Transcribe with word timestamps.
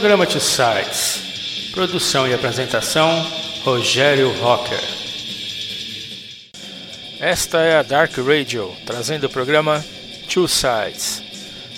Programa 0.00 0.26
Two 0.26 0.40
Sides. 0.40 1.72
Produção 1.72 2.26
e 2.26 2.32
apresentação: 2.32 3.22
Rogério 3.62 4.32
Rocker. 4.40 4.80
Esta 7.20 7.58
é 7.58 7.76
a 7.76 7.82
Dark 7.82 8.16
Radio, 8.16 8.74
trazendo 8.86 9.26
o 9.26 9.28
programa 9.28 9.84
Two 10.26 10.48
Sides. 10.48 11.22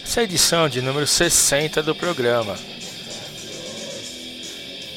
Essa 0.04 0.20
é 0.20 0.22
a 0.22 0.24
edição 0.24 0.68
de 0.68 0.80
número 0.80 1.04
60 1.04 1.82
do 1.82 1.96
programa. 1.96 2.56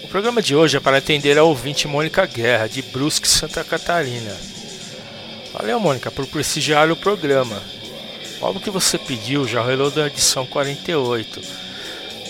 O 0.03 0.07
programa 0.07 0.39
de 0.39 0.55
hoje 0.55 0.77
é 0.77 0.79
para 0.79 0.97
atender 0.97 1.35
a 1.39 1.43
ouvinte 1.43 1.87
Mônica 1.87 2.23
Guerra, 2.27 2.67
de 2.67 2.83
Brusque, 2.83 3.27
Santa 3.27 3.63
Catarina. 3.63 4.37
Valeu, 5.51 5.79
Mônica, 5.79 6.11
por 6.11 6.27
prestigiar 6.27 6.91
o 6.91 6.95
programa. 6.95 7.59
O 8.39 8.45
álbum 8.45 8.59
que 8.59 8.69
você 8.69 8.99
pediu 8.99 9.47
já 9.47 9.63
rolou 9.63 9.89
da 9.89 10.05
edição 10.05 10.45
48, 10.45 11.41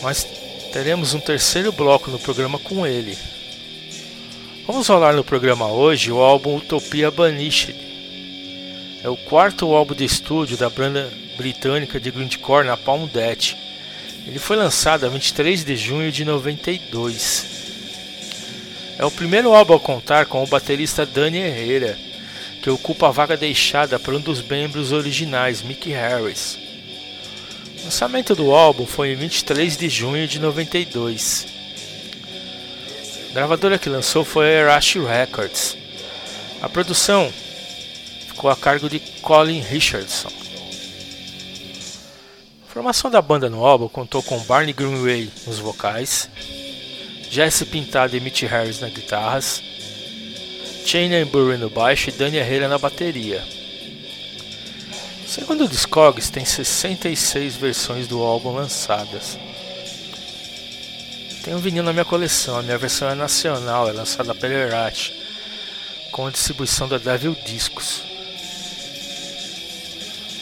mas 0.01 0.44
teremos 0.75 1.13
um 1.13 1.21
terceiro 1.21 1.71
bloco 1.71 2.11
no 2.11 2.19
programa 2.19 2.59
com 2.59 2.85
ele. 2.85 3.17
Vamos 4.67 4.85
rolar 4.89 5.15
no 5.15 5.23
programa 5.23 5.71
hoje 5.71 6.11
o 6.11 6.19
álbum 6.19 6.57
Utopia 6.57 7.09
Banished. 7.09 7.73
É 9.01 9.07
o 9.07 9.15
quarto 9.15 9.73
álbum 9.73 9.95
de 9.95 10.03
estúdio 10.03 10.57
da 10.57 10.69
banda 10.69 11.09
britânica 11.37 11.97
de 11.97 12.11
grindcore 12.11 12.67
Napalm 12.67 13.07
Death. 13.07 13.55
Ele 14.27 14.37
foi 14.37 14.57
lançado 14.57 15.05
a 15.05 15.09
23 15.09 15.63
de 15.63 15.77
junho 15.77 16.11
de 16.11 16.25
92. 16.25 17.45
É 18.99 19.05
o 19.05 19.11
primeiro 19.11 19.53
álbum 19.53 19.75
a 19.75 19.79
contar 19.79 20.25
com 20.25 20.43
o 20.43 20.47
baterista 20.47 21.05
Danny 21.05 21.37
Herrera, 21.37 21.97
que 22.61 22.69
ocupa 22.69 23.07
a 23.07 23.11
vaga 23.11 23.37
deixada 23.37 23.97
por 23.97 24.13
um 24.13 24.19
dos 24.19 24.41
membros 24.41 24.91
originais, 24.91 25.61
Mick 25.61 25.89
Harris. 25.89 26.64
O 27.85 27.87
lançamento 27.87 28.33
do 28.33 28.51
álbum 28.51 28.83
foi 28.83 29.11
em 29.11 29.15
23 29.15 29.77
de 29.77 29.89
junho 29.89 30.27
de 30.27 30.39
92. 30.39 31.45
A 33.29 33.33
gravadora 33.35 33.77
que 33.77 33.87
lançou 33.87 34.25
foi 34.25 34.59
a 34.59 34.75
Rush 34.75 34.95
Records. 34.95 35.77
A 36.63 36.67
produção 36.67 37.31
ficou 38.27 38.49
a 38.49 38.55
cargo 38.55 38.89
de 38.89 38.99
Colin 39.21 39.59
Richardson. 39.59 40.31
A 42.67 42.73
formação 42.73 43.11
da 43.11 43.21
banda 43.21 43.51
no 43.51 43.63
álbum 43.63 43.87
contou 43.87 44.23
com 44.23 44.39
Barney 44.39 44.73
Greenway 44.73 45.29
nos 45.45 45.59
vocais, 45.59 46.27
Jesse 47.29 47.65
Pintado 47.65 48.17
e 48.17 48.19
Mitch 48.19 48.41
Harris 48.41 48.79
nas 48.79 48.91
guitarras, 48.91 49.61
Shane 50.83 51.23
Burry 51.25 51.59
no 51.59 51.69
baixo 51.69 52.09
e 52.09 52.13
Dani 52.13 52.37
Herrera 52.37 52.67
na 52.67 52.79
bateria. 52.79 53.43
Segundo 55.27 55.65
o 55.65 55.67
Discogs, 55.67 56.29
tem 56.29 56.45
66 56.45 57.55
versões 57.55 58.07
do 58.07 58.21
álbum 58.21 58.51
lançadas. 58.53 59.37
Tem 61.43 61.53
um 61.53 61.59
vinil 61.59 61.83
na 61.83 61.93
minha 61.93 62.05
coleção, 62.05 62.57
a 62.57 62.61
minha 62.61 62.77
versão 62.77 63.09
é 63.09 63.15
nacional, 63.15 63.89
é 63.89 63.91
lançada 63.91 64.33
pela 64.33 64.53
Erat, 64.53 65.11
com 66.11 66.27
a 66.27 66.31
distribuição 66.31 66.87
da 66.87 66.97
Devil 66.97 67.35
Discos. 67.45 68.03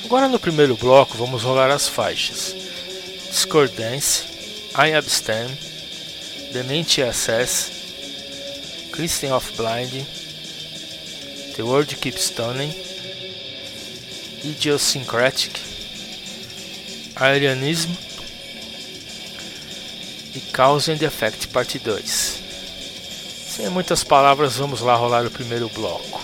Agora 0.05 0.27
no 0.27 0.39
primeiro 0.39 0.75
bloco 0.75 1.17
vamos 1.17 1.43
rolar 1.43 1.71
as 1.71 1.87
faixas 1.87 2.55
Discordance, 3.33 4.25
I 4.75 4.93
Abstain, 4.93 5.47
Demente 6.51 7.01
Access, 7.01 7.71
Christian 8.91 9.35
of 9.35 9.51
Blind, 9.57 10.05
The 11.55 11.63
World 11.63 11.95
Keeps 11.95 12.29
Turning, 12.29 12.71
Idiosyncratic, 14.43 15.57
Arianism 17.15 17.91
e 20.35 20.41
Cause 20.51 20.91
and 20.91 21.01
Effect 21.01 21.47
Parte 21.47 21.79
2. 21.79 22.03
Sem 23.47 23.69
muitas 23.69 24.03
palavras, 24.03 24.57
vamos 24.57 24.81
lá 24.81 24.95
rolar 24.95 25.25
o 25.25 25.31
primeiro 25.31 25.69
bloco. 25.69 26.21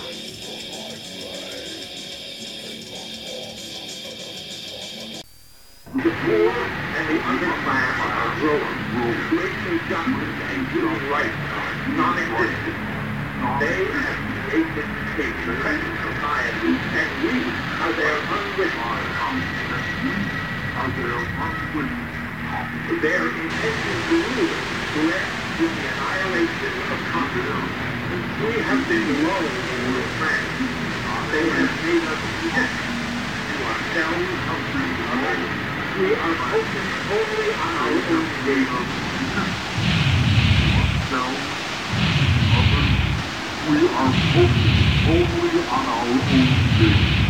they 15.20 15.32
prevent 15.44 15.84
society, 16.00 16.80
and 16.96 17.22
we 17.24 17.52
are 17.80 17.92
their 17.92 18.20
unwitting 18.24 18.80
Are 20.76 20.90
their 20.96 21.18
unwitting 21.44 22.08
Their 23.02 23.28
intention 23.36 23.96
to 24.08 24.16
rule 24.32 25.06
led 25.08 25.28
to 25.58 25.68
the 25.76 25.84
annihilation 25.92 26.74
of 26.90 26.98
communism. 27.12 28.40
We 28.48 28.62
have 28.64 28.88
been 28.88 29.24
low 29.24 29.44
in 29.44 29.92
friends. 30.16 30.56
They 31.32 31.50
have 31.50 31.82
made 31.84 32.04
us 32.04 32.22
sick 32.40 32.72
to 33.52 33.64
ourselves 33.64 34.40
of 34.48 34.60
the. 34.72 35.48
We 36.00 36.16
are 36.16 36.36
focused 36.48 36.96
only 37.12 37.50
on 37.60 37.76
our 37.76 37.92
own 38.08 38.26
games. 38.44 38.90
We 43.68 43.88
are 43.88 44.12
focused 44.34 44.89
only 45.06 45.60
on 45.66 45.86
our 45.86 46.06
own 46.08 46.76
gain. 46.78 47.29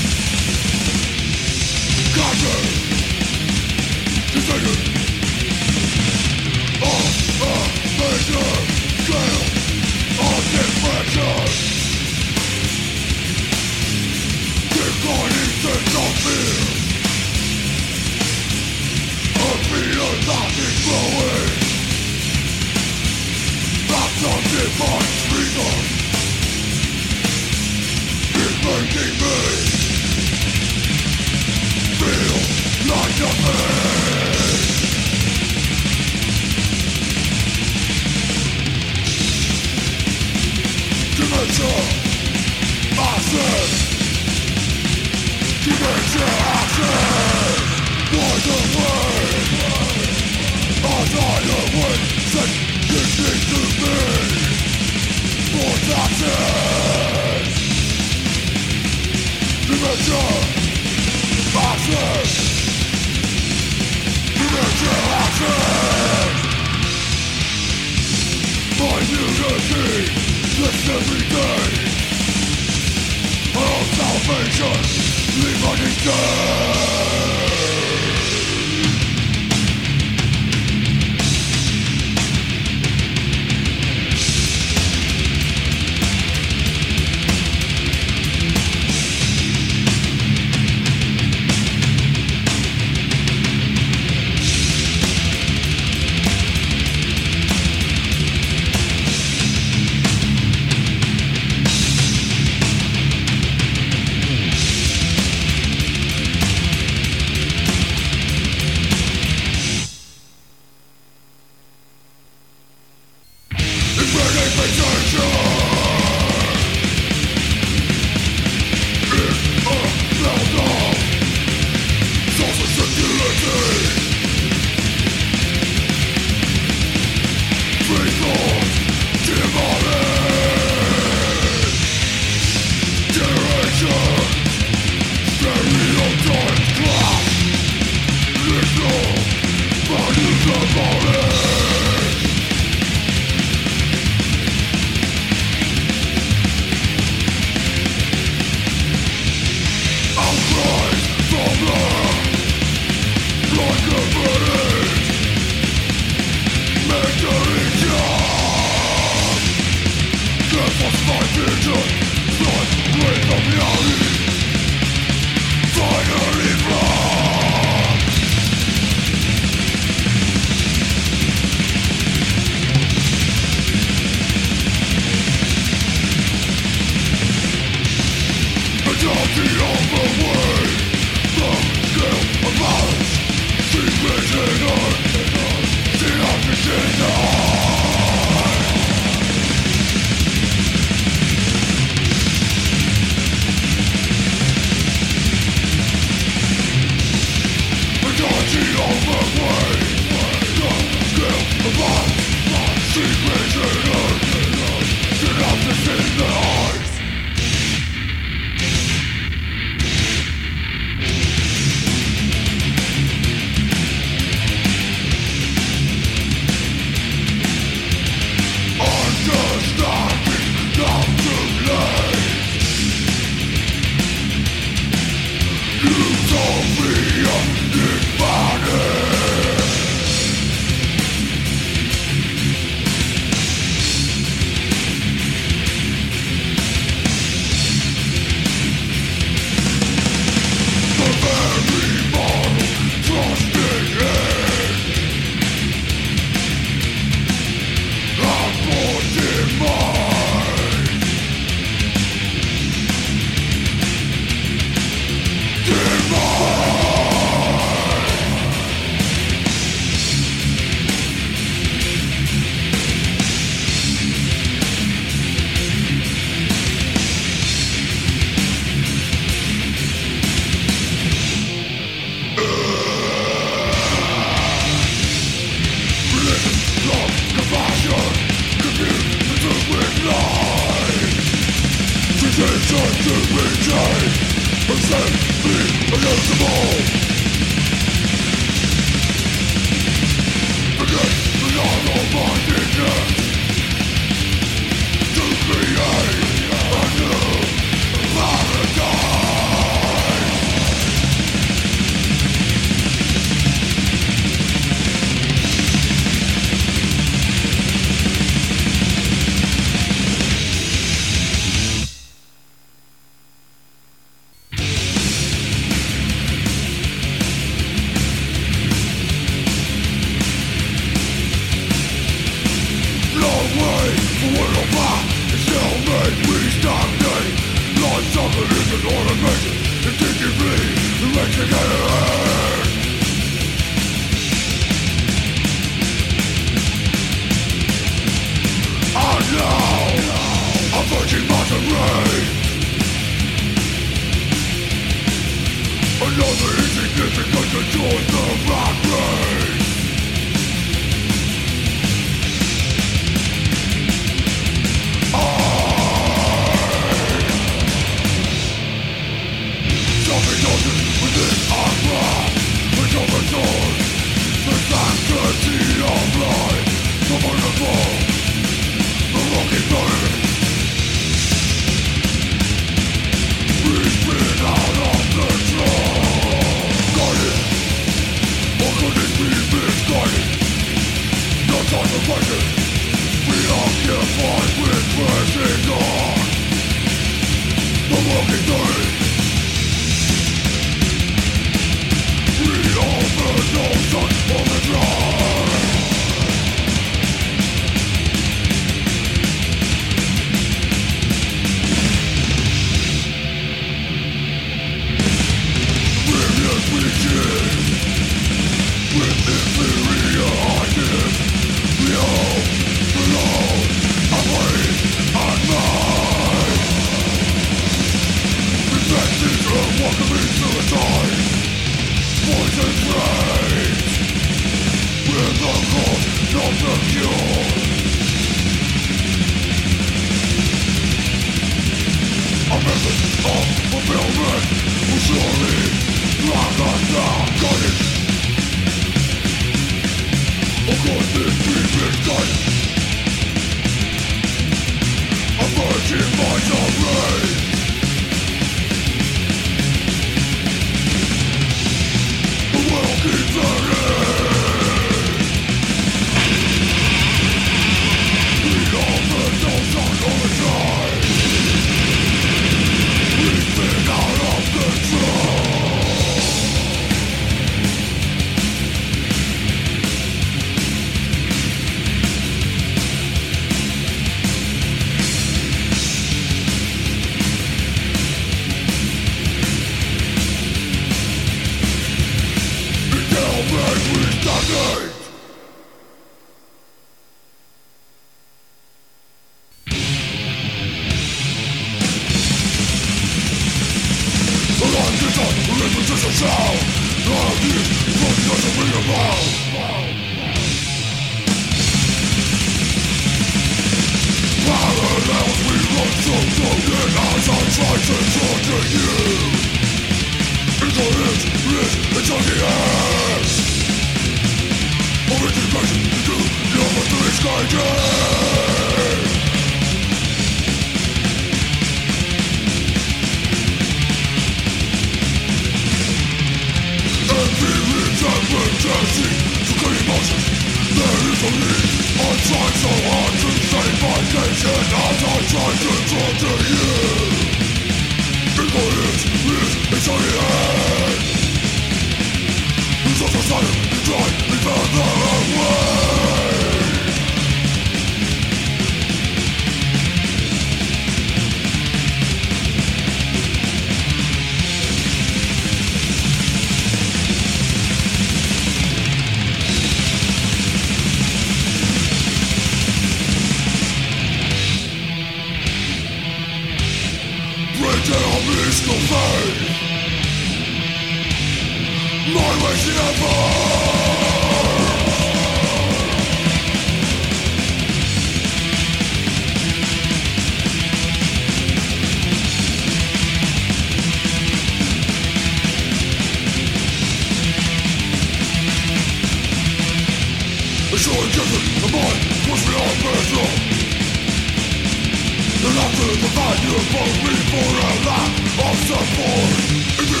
will 595.50 595.60
have 595.62 595.74
to 595.74 595.86
provide 595.98 596.40
you 596.46 596.56
me 597.02 597.14
for 597.30 597.48
a 597.58 597.72
lack 597.86 598.12
of 598.46 598.56
support 598.70 599.34
In 599.80 599.86
the 599.90 600.00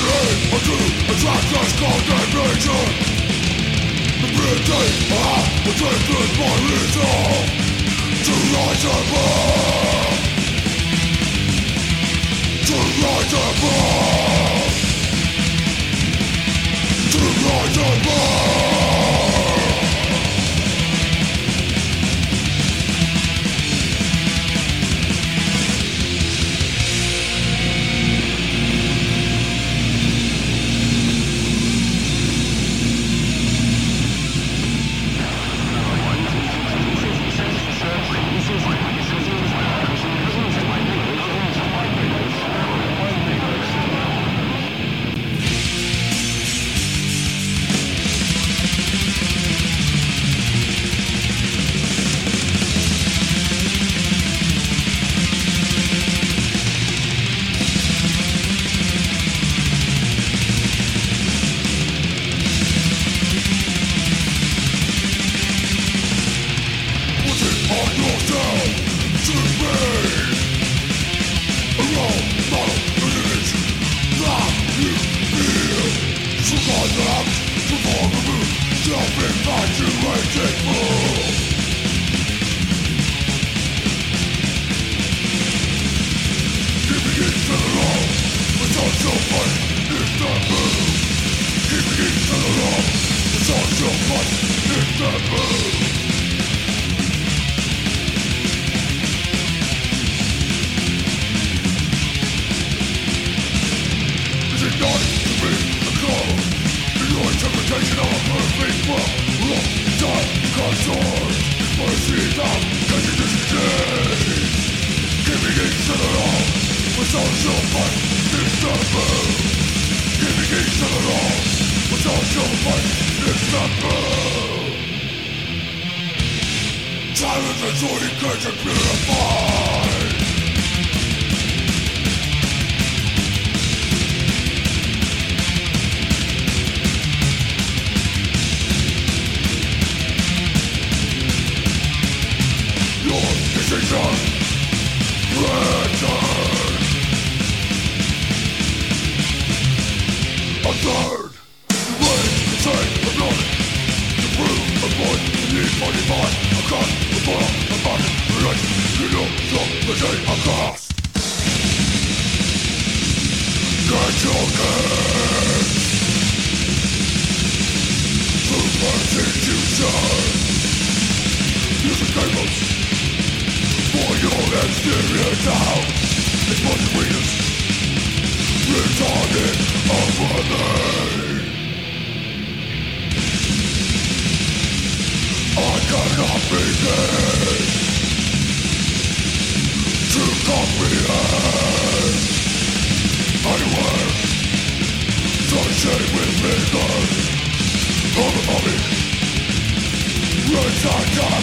attract 1.10 1.46
The 4.22 4.30
I 5.10 5.42
will 5.64 5.76
take 5.82 6.04
this 6.10 6.30
To 8.26 8.34
rise 8.54 8.84
above 8.94 10.18
To 12.68 12.76
rise 13.02 13.34
above 13.46 14.74
To 17.10 17.20
rise 17.42 17.76
above 17.76 18.79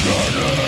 Eternity 0.08 0.67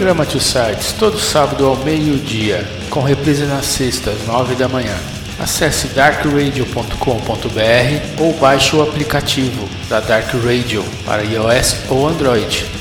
Programa 0.00 0.24
Two 0.24 0.40
Sides, 0.40 0.94
todo 0.98 1.20
sábado 1.20 1.66
ao 1.66 1.76
meio-dia, 1.76 2.66
com 2.88 3.02
reprise 3.02 3.44
nas 3.44 3.66
sextas, 3.66 4.14
nove 4.26 4.54
da 4.54 4.66
manhã. 4.66 4.96
Acesse 5.38 5.88
darkradio.com.br 5.88 8.18
ou 8.18 8.32
baixe 8.38 8.74
o 8.74 8.80
aplicativo 8.80 9.68
da 9.90 10.00
Dark 10.00 10.32
Radio 10.42 10.82
para 11.04 11.22
iOS 11.22 11.80
ou 11.90 12.08
Android. 12.08 12.79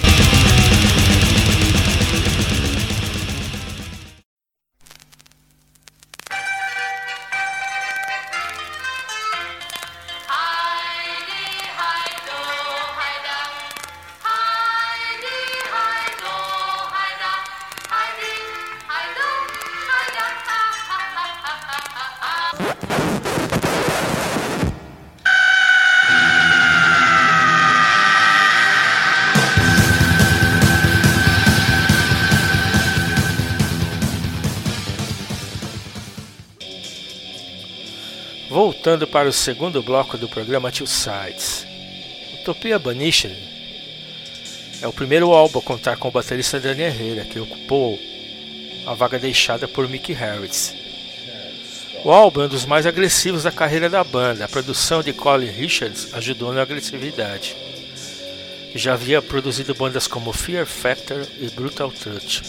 Voltando 38.89 39.05
para 39.05 39.27
o 39.29 39.33
segundo 39.33 39.83
bloco 39.83 40.17
do 40.17 40.27
programa 40.27 40.71
Two 40.71 40.87
Sides. 40.87 41.67
Utopia 42.41 42.79
Banished 42.79 43.35
é 44.81 44.87
o 44.87 44.93
primeiro 44.93 45.31
álbum 45.31 45.59
a 45.59 45.61
contar 45.61 45.97
com 45.97 46.07
o 46.07 46.11
baterista 46.11 46.59
Dani 46.59 46.83
Herrera, 46.83 47.25
que 47.25 47.39
ocupou 47.39 47.99
a 48.85 48.93
vaga 48.93 49.19
deixada 49.19 49.67
por 49.67 49.87
Mickey 49.89 50.13
Harris. 50.13 50.78
O 52.03 52.11
álbum 52.11 52.43
é 52.43 52.45
um 52.45 52.49
dos 52.49 52.65
mais 52.65 52.85
agressivos 52.85 53.43
da 53.43 53.51
carreira 53.51 53.89
da 53.89 54.03
banda. 54.03 54.45
A 54.45 54.47
produção 54.47 55.03
de 55.03 55.11
Colin 55.11 55.47
Richards 55.47 56.13
ajudou 56.13 56.53
na 56.53 56.61
agressividade. 56.61 57.55
Já 58.73 58.93
havia 58.93 59.21
produzido 59.21 59.75
bandas 59.75 60.07
como 60.07 60.31
Fear 60.31 60.65
Factor 60.65 61.27
e 61.41 61.49
Brutal 61.49 61.91
Touch. 61.91 62.41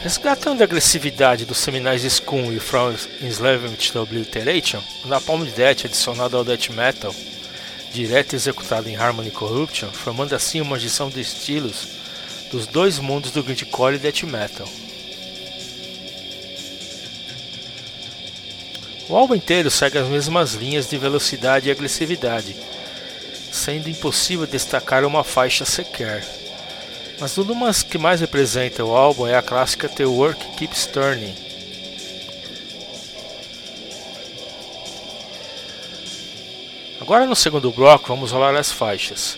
Resgatando 0.00 0.60
a 0.60 0.64
agressividade 0.64 1.44
dos 1.44 1.58
seminais 1.58 2.02
Scum 2.02 2.52
e 2.52 2.58
From 2.58 2.92
Enslavement 3.20 3.76
to 3.76 4.00
Obliteration, 4.00 4.82
o 5.04 5.08
Napalm 5.08 5.44
Death 5.44 5.84
adicionado 5.84 6.36
ao 6.36 6.44
Death 6.44 6.70
Metal, 6.70 7.14
direto 7.92 8.34
executado 8.34 8.88
em 8.88 8.96
Harmony 8.96 9.30
Corruption, 9.30 9.90
formando 9.92 10.34
assim 10.34 10.60
uma 10.60 10.74
adição 10.74 11.08
de 11.08 11.20
estilos 11.20 11.86
dos 12.50 12.66
dois 12.66 12.98
mundos 12.98 13.30
do 13.30 13.44
grindcore 13.44 13.94
e 13.94 13.98
death 13.98 14.24
metal. 14.24 14.68
O 19.12 19.16
álbum 19.18 19.34
inteiro 19.34 19.70
segue 19.70 19.98
as 19.98 20.08
mesmas 20.08 20.54
linhas 20.54 20.88
de 20.88 20.96
velocidade 20.96 21.68
e 21.68 21.70
agressividade, 21.70 22.56
sendo 23.52 23.90
impossível 23.90 24.46
destacar 24.46 25.04
uma 25.04 25.22
faixa 25.22 25.66
sequer. 25.66 26.26
Mas 27.20 27.36
uma 27.36 27.74
que 27.74 27.98
mais 27.98 28.22
representa 28.22 28.82
o 28.82 28.96
álbum 28.96 29.26
é 29.26 29.36
a 29.36 29.42
clássica 29.42 29.86
The 29.86 30.06
Work 30.06 30.56
Keeps 30.56 30.86
Turning. 30.86 31.34
Agora 36.98 37.26
no 37.26 37.36
segundo 37.36 37.70
bloco 37.70 38.08
vamos 38.08 38.32
rolar 38.32 38.56
as 38.56 38.72
faixas. 38.72 39.36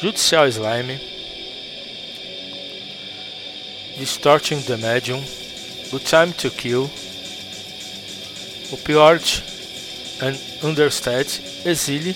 Judicial 0.00 0.48
Slime, 0.48 1.00
Distorting 3.96 4.60
the 4.62 4.76
Medium, 4.76 5.22
Good 5.92 6.04
Time 6.04 6.32
to 6.32 6.50
Kill, 6.50 6.90
Opioid 8.72 9.42
and 10.22 10.38
Understand, 10.66 11.26
Exile, 11.66 12.14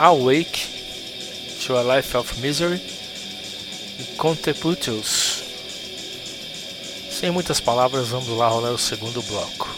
Awake 0.00 0.66
to 1.60 1.78
a 1.78 1.82
Life 1.82 2.16
of 2.16 2.40
Misery 2.40 2.80
e 3.98 4.16
Conteputus. 4.16 5.44
Sem 7.10 7.30
muitas 7.30 7.60
palavras, 7.60 8.08
vamos 8.08 8.28
lá 8.28 8.48
rolar 8.48 8.72
o 8.72 8.78
segundo 8.78 9.22
bloco. 9.22 9.77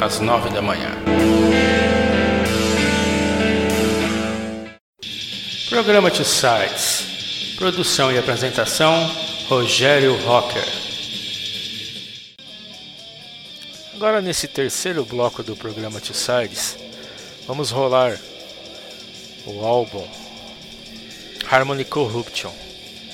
Às 0.00 0.20
nove 0.20 0.50
da 0.50 0.62
manhã. 0.62 0.90
Programa 5.68 6.10
Tio 6.10 6.24
Sites, 6.24 7.54
produção 7.56 8.10
e 8.12 8.18
apresentação, 8.18 9.10
Rogério 9.48 10.16
Rocker. 10.24 10.64
Agora 13.94 14.20
nesse 14.20 14.46
terceiro 14.46 15.04
bloco 15.04 15.42
do 15.42 15.56
programa 15.56 16.00
Tio 16.00 16.14
Sides, 16.14 16.76
vamos 17.46 17.70
rolar 17.70 18.16
o 19.46 19.64
álbum 19.64 20.06
Harmony 21.50 21.84
Corruption 21.84 22.52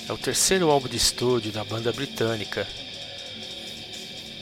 é 0.09 0.13
o 0.13 0.19
terceiro 0.19 0.71
álbum 0.71 0.89
de 0.89 0.97
estúdio 0.97 1.51
da 1.51 1.65
banda 1.65 1.93
britânica 1.93 2.67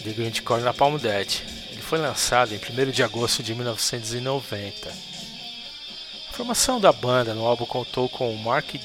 The 0.03 0.11
Grindcore 0.11 0.62
Napalm 0.62 0.97
Dead. 0.97 1.62
Foi 1.93 1.99
lançado 1.99 2.55
em 2.55 2.57
1 2.57 2.90
de 2.90 3.03
agosto 3.03 3.43
de 3.43 3.55
1990. 3.55 4.88
A 4.88 6.32
formação 6.32 6.80
da 6.80 6.90
banda 6.90 7.34
no 7.34 7.45
álbum 7.45 7.66
contou 7.66 8.09
com 8.09 8.34
Mark 8.34 8.76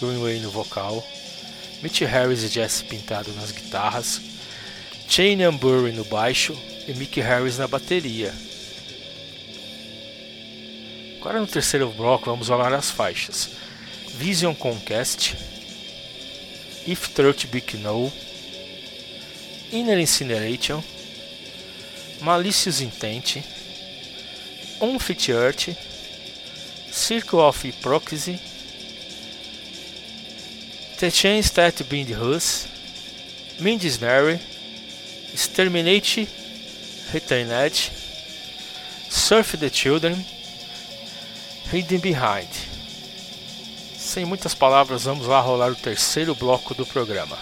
Greenway 0.00 0.40
no 0.40 0.50
vocal, 0.50 1.06
Mitch 1.82 2.00
Harris 2.00 2.42
e 2.42 2.48
Jesse 2.48 2.82
Pintado 2.84 3.30
nas 3.34 3.50
guitarras, 3.52 4.22
Shane 5.06 5.44
Ambury 5.44 5.92
no 5.92 6.02
baixo 6.06 6.58
e 6.88 6.94
Mick 6.94 7.20
Harris 7.20 7.58
na 7.58 7.68
bateria. 7.68 8.32
Agora 11.18 11.40
no 11.40 11.46
terceiro 11.46 11.90
bloco 11.90 12.30
vamos 12.30 12.48
falar 12.48 12.72
as 12.72 12.90
faixas 12.90 13.50
Vision 14.14 14.54
Conquest, 14.54 15.34
If 16.86 17.08
Truth 17.08 17.44
Big 17.48 17.76
No, 17.76 18.10
Inner 19.70 19.98
Incineration, 19.98 20.82
Malicious 22.22 22.80
Intent, 22.80 23.42
Unfit 24.80 25.28
Earth, 25.30 25.76
Circle 26.90 27.40
of 27.40 27.80
Proxy, 27.80 28.38
The 30.98 31.10
Chains 31.10 31.50
That 31.52 31.82
Bind 31.88 32.10
Us, 32.10 32.68
Mindisnary, 33.58 34.38
Exterminate 35.32 36.28
Returned, 37.12 37.90
Surf 39.08 39.56
the 39.58 39.70
Children, 39.70 40.24
Hidden 41.70 42.00
Behind. 42.00 42.48
Sem 43.96 44.24
muitas 44.24 44.54
palavras, 44.54 45.04
vamos 45.04 45.26
lá 45.26 45.40
rolar 45.40 45.70
o 45.70 45.76
terceiro 45.76 46.34
bloco 46.34 46.74
do 46.74 46.84
programa. 46.84 47.38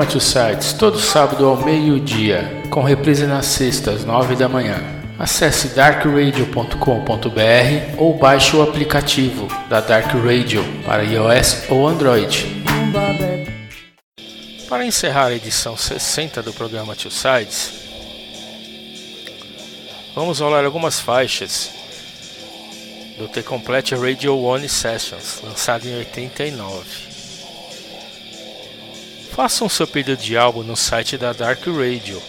Programa 0.00 0.06
Two 0.06 0.20
Sites, 0.20 0.72
todo 0.72 0.98
sábado 0.98 1.46
ao 1.46 1.58
meio-dia, 1.58 2.62
com 2.70 2.82
reprise 2.82 3.26
nas 3.26 3.44
sextas, 3.44 4.02
nove 4.02 4.34
da 4.34 4.48
manhã. 4.48 4.82
Acesse 5.18 5.68
darkradio.com.br 5.68 7.96
ou 7.98 8.16
baixe 8.16 8.56
o 8.56 8.62
aplicativo 8.62 9.46
da 9.68 9.80
Dark 9.80 10.06
Radio 10.14 10.64
para 10.86 11.02
iOS 11.02 11.64
ou 11.68 11.86
Android. 11.86 12.46
Para 14.70 14.86
encerrar 14.86 15.26
a 15.26 15.34
edição 15.34 15.76
60 15.76 16.42
do 16.42 16.54
programa 16.54 16.96
Two 16.96 17.10
Sides, 17.10 17.70
vamos 20.14 20.40
rolar 20.40 20.64
algumas 20.64 20.98
faixas 20.98 21.70
do 23.18 23.28
The 23.28 23.42
Complete 23.42 23.94
Radio 23.94 24.38
One 24.38 24.66
Sessions, 24.66 25.42
lançado 25.44 25.86
em 25.86 25.98
89. 25.98 27.09
Façam 29.32 29.68
seu 29.68 29.86
pedido 29.86 30.20
de 30.20 30.36
álbum 30.36 30.62
no 30.62 30.76
site 30.76 31.16
da 31.16 31.32
Dark 31.32 31.64
Radio 31.66 32.20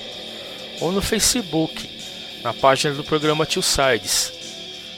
ou 0.79 0.91
no 0.91 1.01
Facebook, 1.01 1.89
na 2.43 2.53
página 2.53 2.93
do 2.93 3.03
programa 3.03 3.45
Two 3.45 3.61
Sides, 3.61 4.31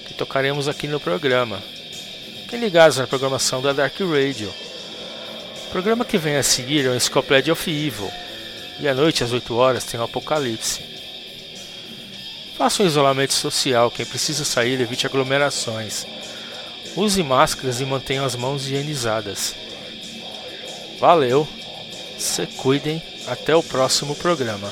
que 0.06 0.14
tocaremos 0.14 0.68
aqui 0.68 0.88
no 0.88 1.00
programa. 1.00 1.62
Fiquem 2.42 2.60
ligados 2.60 2.98
na 2.98 3.08
programação 3.08 3.62
da 3.62 3.74
Dark 3.74 4.00
Radio. 4.00 4.54
O 5.68 5.72
programa 5.72 6.06
que 6.06 6.18
vem 6.18 6.36
a 6.36 6.44
seguir 6.44 6.86
é 6.86 6.90
o 6.90 6.96
Encyclopedia 6.96 7.54
of 7.54 7.70
Evil, 7.70 8.12
e 8.80 8.88
à 8.88 8.94
noite 8.94 9.24
às 9.24 9.32
8 9.32 9.56
horas 9.56 9.84
tem 9.84 10.00
o 10.00 10.04
Apocalipse. 10.04 10.82
Faça 12.58 12.84
um 12.84 12.86
isolamento 12.86 13.34
social. 13.34 13.90
Quem 13.90 14.06
precisa 14.06 14.46
sair, 14.46 14.80
evite 14.80 15.08
aglomerações. 15.08 16.06
Use 16.96 17.24
máscaras 17.24 17.82
e 17.82 17.86
mantenha 17.86 18.24
as 18.24 18.36
mãos 18.36 18.66
higienizadas. 18.66 19.56
Valeu, 21.00 21.48
se 22.24 22.48
cuidem. 22.48 23.02
Até 23.28 23.56
o 23.56 23.64
próximo 23.64 24.16
programa. 24.16 24.72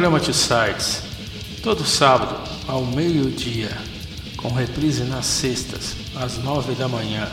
Programa 0.00 0.18
T-Sites, 0.18 1.02
todo 1.62 1.84
sábado 1.84 2.34
ao 2.66 2.86
meio-dia, 2.86 3.68
com 4.38 4.48
reprise 4.48 5.04
nas 5.04 5.26
sextas, 5.26 5.94
às 6.16 6.38
nove 6.38 6.74
da 6.74 6.88
manhã. 6.88 7.28